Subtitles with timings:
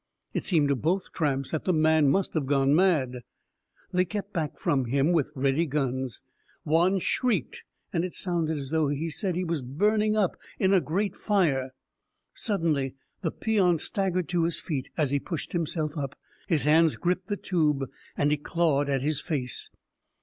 [0.33, 3.17] It seemed to both tramps that the man must have gone mad.
[3.93, 6.23] They kept back from him, with ready guns.
[6.63, 7.61] Juan shrieked,
[7.93, 11.69] and it sounded as though he said he was burning up, in a great fire.
[12.33, 17.27] Suddenly the peon staggered to his feet; as he pushed himself up, his hands gripped
[17.27, 17.87] the tube,
[18.17, 19.69] and he clawed at his face.